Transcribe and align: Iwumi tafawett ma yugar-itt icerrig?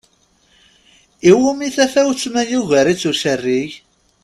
Iwumi 1.29 1.67
tafawett 1.75 2.23
ma 2.33 2.41
yugar-itt 2.51 3.03
icerrig? 3.11 3.71